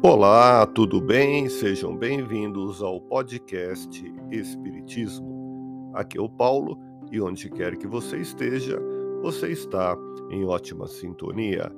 [0.00, 1.48] Olá, tudo bem?
[1.48, 4.00] Sejam bem-vindos ao podcast
[4.30, 5.90] Espiritismo.
[5.92, 6.78] Aqui é o Paulo
[7.10, 8.80] e onde quer que você esteja,
[9.22, 9.98] você está
[10.30, 11.72] em ótima sintonia.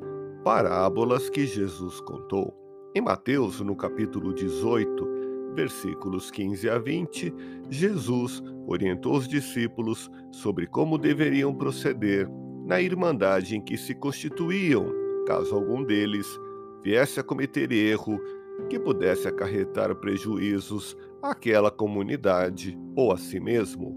[0.45, 2.55] Parábolas que Jesus contou.
[2.95, 7.35] Em Mateus, no capítulo 18, versículos 15 a 20,
[7.71, 12.29] Jesus orientou os discípulos sobre como deveriam proceder
[12.67, 14.93] na irmandade em que se constituíam,
[15.27, 16.39] caso algum deles
[16.83, 18.21] viesse a cometer erro
[18.69, 23.97] que pudesse acarretar prejuízos àquela comunidade ou a si mesmo.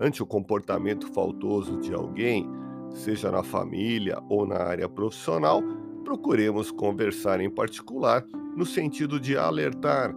[0.00, 2.48] Ante o comportamento faltoso de alguém,
[2.90, 5.62] seja na família ou na área profissional,
[6.04, 8.24] procuremos conversar em particular
[8.56, 10.14] no sentido de alertar,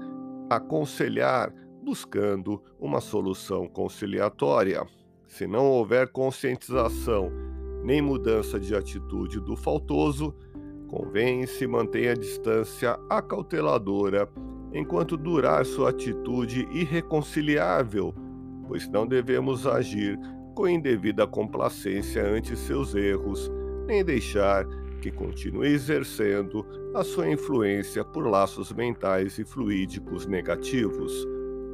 [0.50, 4.86] aconselhar, buscando uma solução conciliatória.
[5.28, 7.32] Se não houver conscientização
[7.84, 10.36] nem mudança de atitude do faltoso,
[10.90, 14.28] Convém se manter a distância acauteladora
[14.74, 18.14] enquanto durar sua atitude irreconciliável,
[18.68, 20.20] pois não devemos agir
[20.56, 23.52] com indevida complacência ante seus erros,
[23.86, 24.66] nem deixar
[25.00, 31.26] que continue exercendo a sua influência por laços mentais e fluídicos negativos.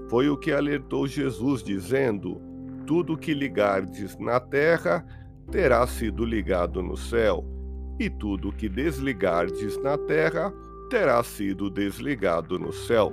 [0.10, 2.40] Foi o que alertou Jesus, dizendo:
[2.86, 5.06] Tudo que ligardes na terra
[5.50, 7.55] terá sido ligado no céu
[8.00, 10.54] e tudo que desligardes na terra
[10.90, 13.12] terá sido desligado no céu.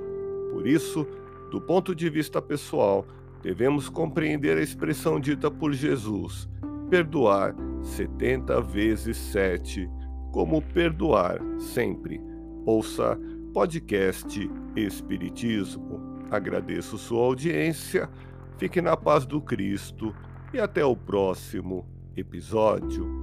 [0.52, 1.06] Por isso,
[1.50, 3.06] do ponto de vista pessoal,
[3.42, 6.48] devemos compreender a expressão dita por Jesus:
[6.90, 9.88] perdoar 70 vezes 7,
[10.32, 12.20] como perdoar sempre.
[12.64, 13.18] Ouça
[13.52, 16.00] podcast Espiritismo.
[16.30, 18.08] Agradeço sua audiência,
[18.56, 20.14] fique na paz do Cristo
[20.52, 23.21] e até o próximo episódio.